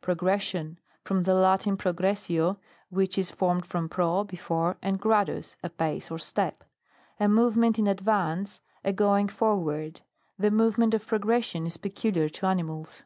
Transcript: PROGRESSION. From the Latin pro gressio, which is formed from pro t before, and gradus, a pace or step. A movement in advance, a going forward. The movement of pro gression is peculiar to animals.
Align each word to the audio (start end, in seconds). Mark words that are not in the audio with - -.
PROGRESSION. 0.00 0.80
From 1.04 1.22
the 1.22 1.34
Latin 1.34 1.76
pro 1.76 1.92
gressio, 1.92 2.56
which 2.88 3.16
is 3.16 3.30
formed 3.30 3.66
from 3.66 3.88
pro 3.88 4.24
t 4.24 4.26
before, 4.28 4.76
and 4.82 5.00
gradus, 5.00 5.54
a 5.62 5.70
pace 5.70 6.10
or 6.10 6.18
step. 6.18 6.64
A 7.20 7.28
movement 7.28 7.78
in 7.78 7.86
advance, 7.86 8.58
a 8.82 8.92
going 8.92 9.28
forward. 9.28 10.00
The 10.40 10.50
movement 10.50 10.92
of 10.92 11.06
pro 11.06 11.20
gression 11.20 11.66
is 11.66 11.76
peculiar 11.76 12.28
to 12.30 12.46
animals. 12.46 13.04